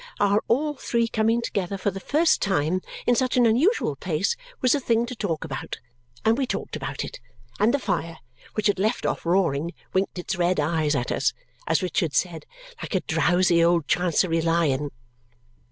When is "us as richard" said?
11.11-12.15